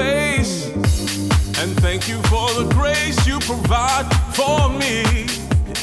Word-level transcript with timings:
face. 0.00 0.66
And 1.60 1.70
thank 1.84 2.08
you 2.08 2.18
for 2.32 2.46
the 2.58 2.66
grace 2.74 3.18
you 3.26 3.38
provide 3.40 4.06
for 4.38 4.68
me. 4.82 5.26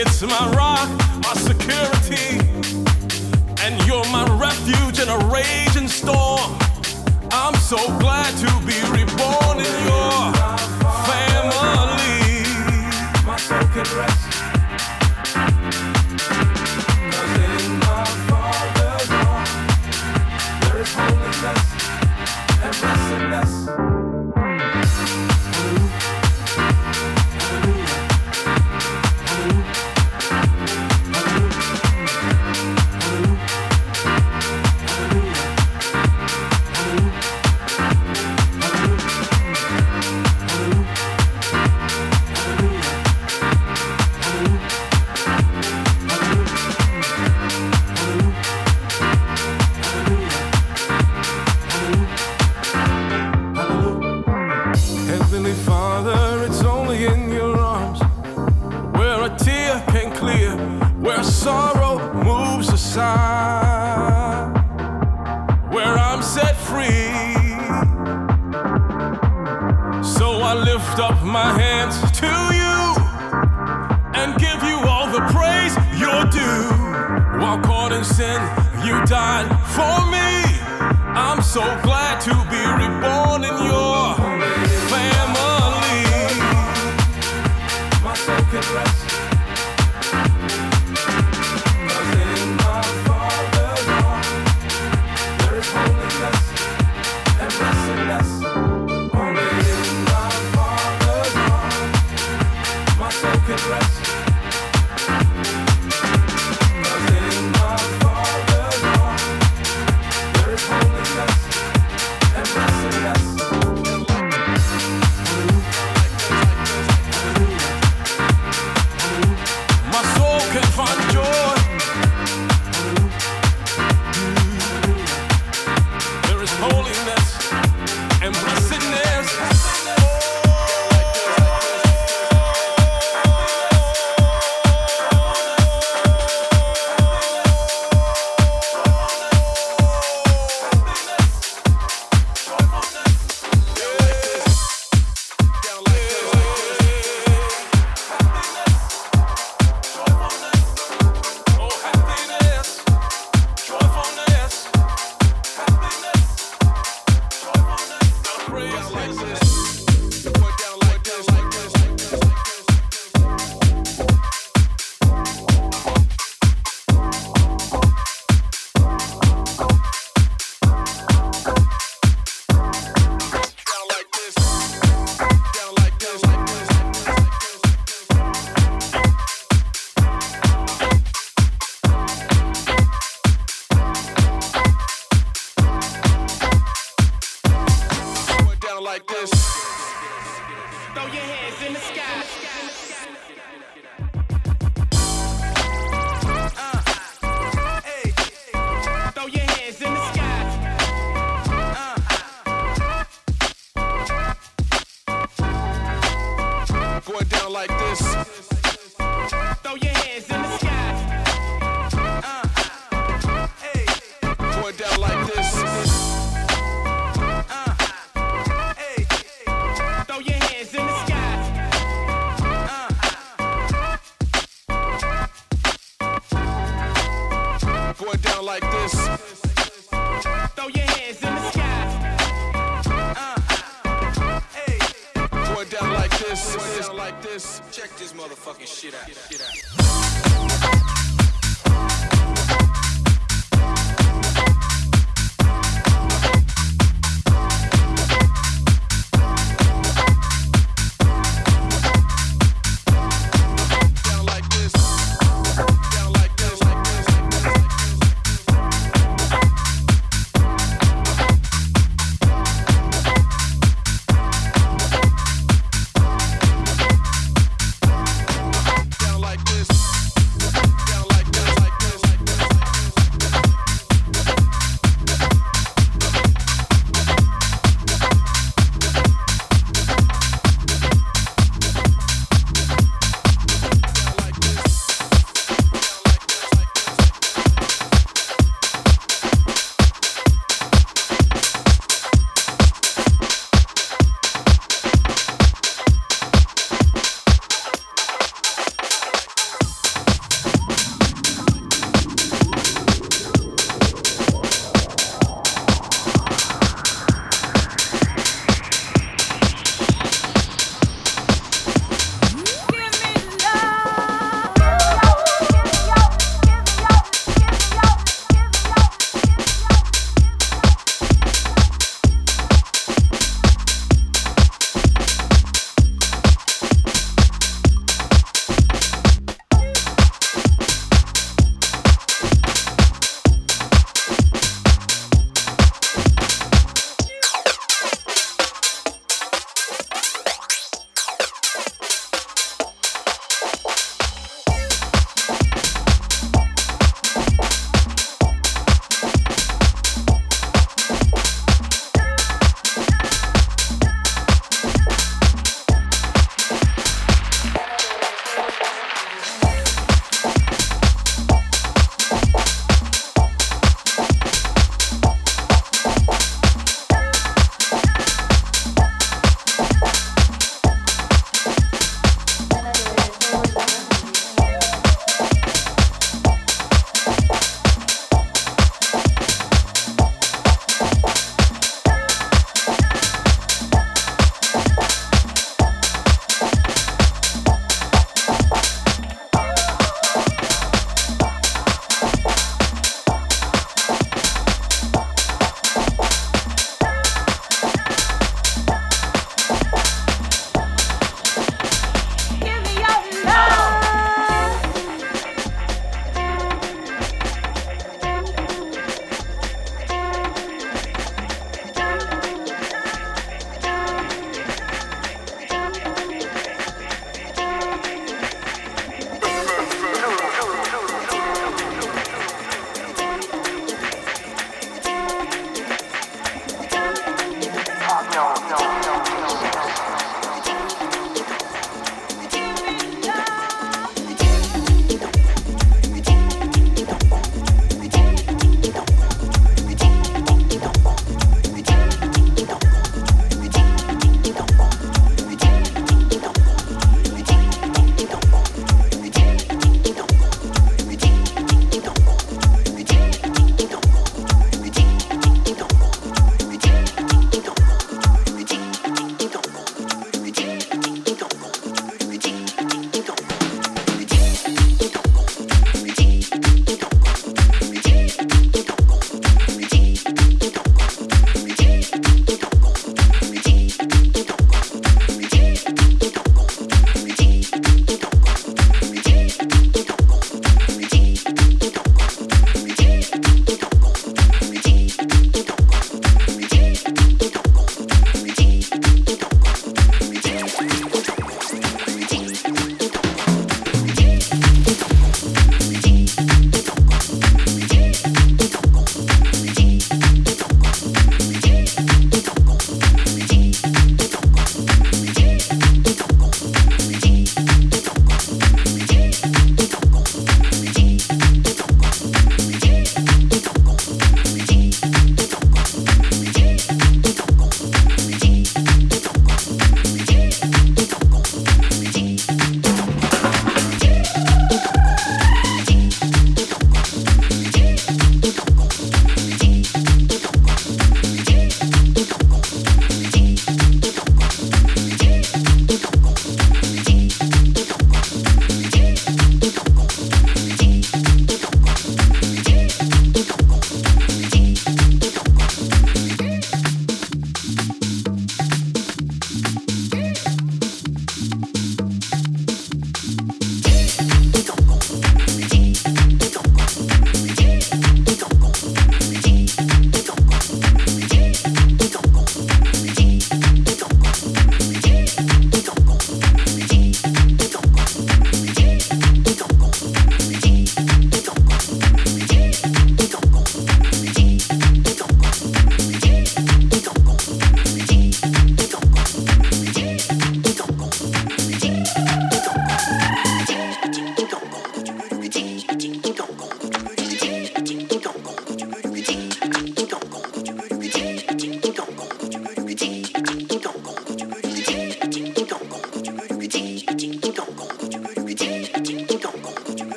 It's 0.00 0.22
my 0.22 0.44
rock, 0.60 0.88
my 1.26 1.34
security, 1.50 2.28
and 3.64 3.72
you're 3.86 4.08
my 4.18 4.24
refuge 4.46 4.98
in 5.02 5.08
a 5.08 5.18
raging 5.36 5.88
storm. 5.88 6.50
I'm 7.30 7.56
so 7.72 7.80
glad 7.98 8.30
to 8.44 8.50
be 8.68 8.78
reborn 8.96 9.56
in 9.68 9.76
your 9.90 10.18
family. 11.08 12.18
My 13.26 13.36
soul 13.36 13.66
can 13.74 13.86
rest. 13.98 14.27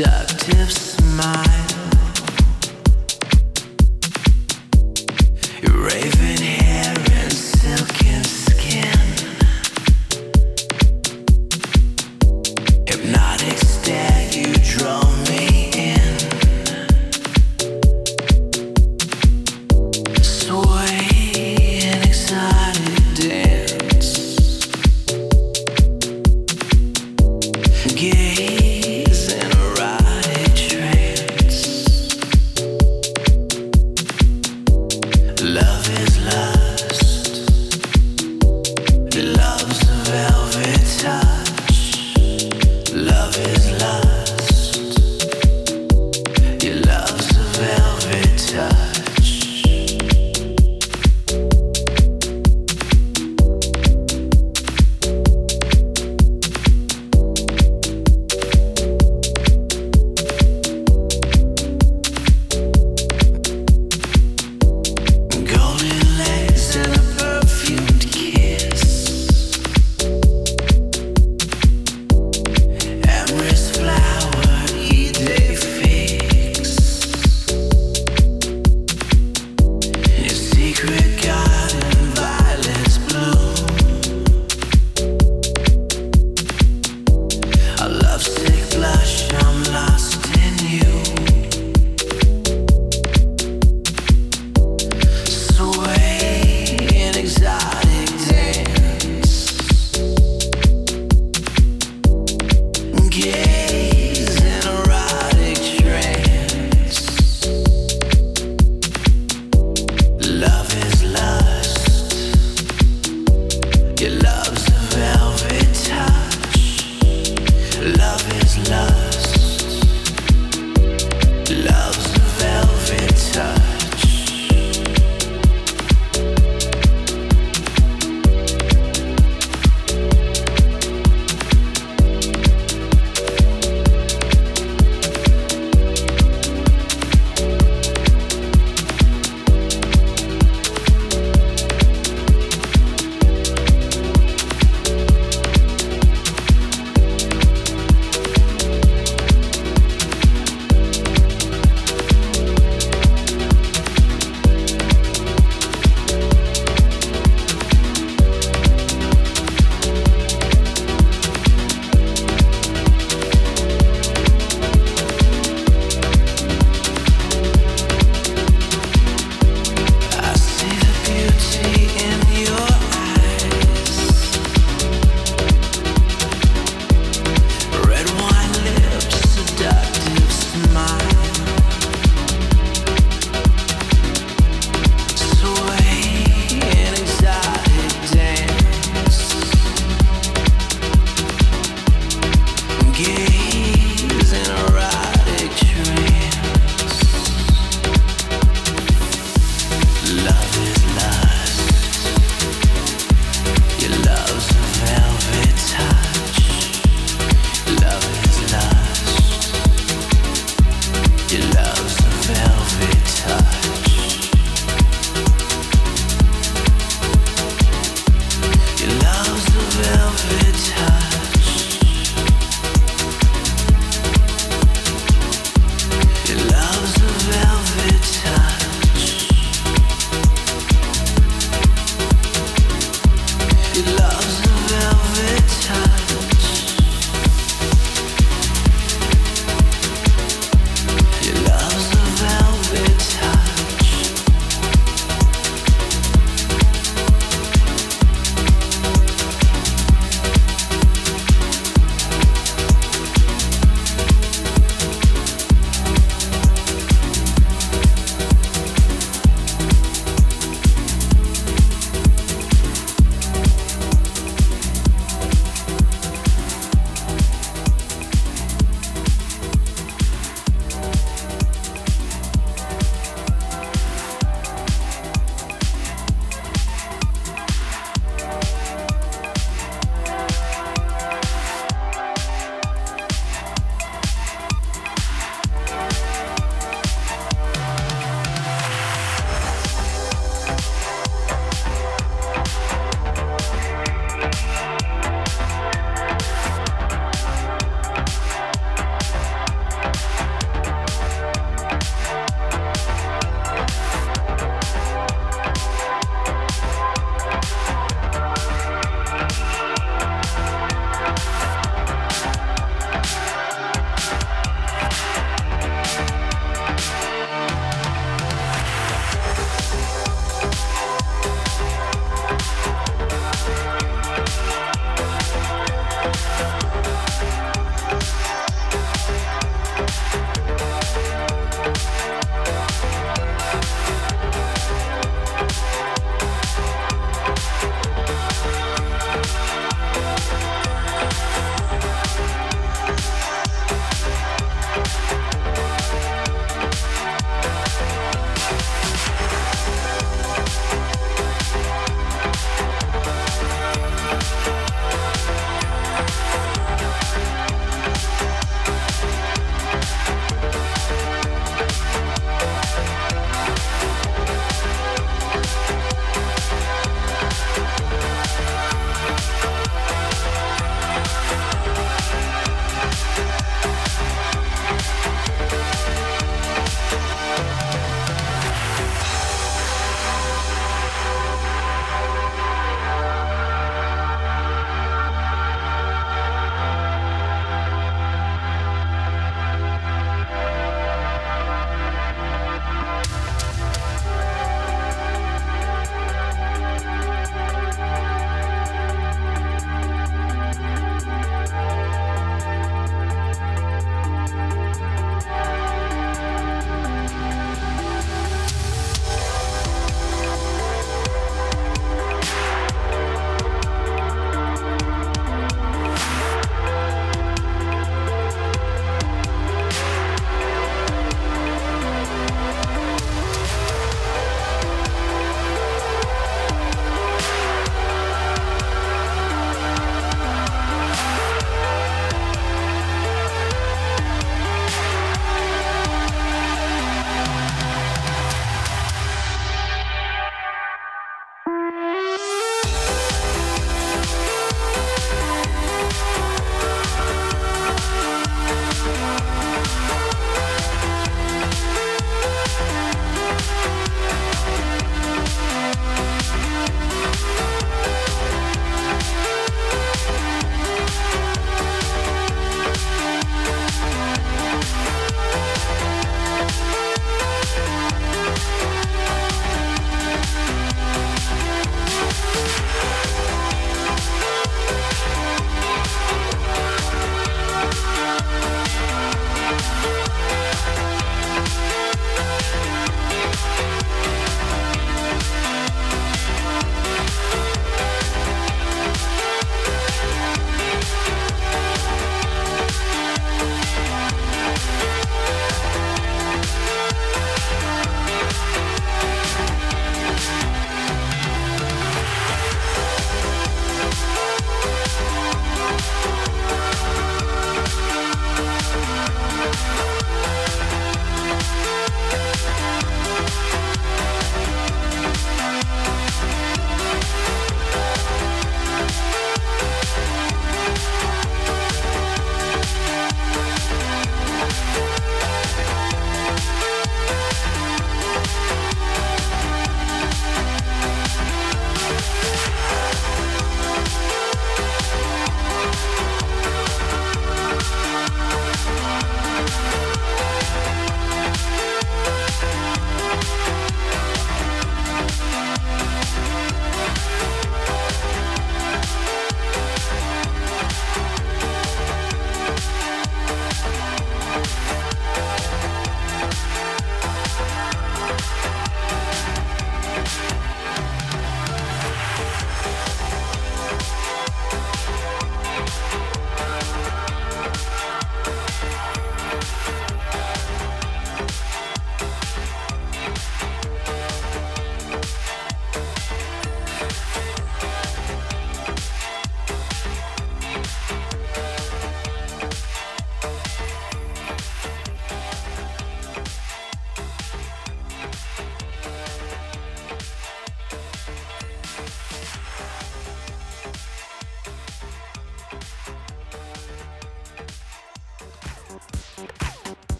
Duck. 0.00 0.29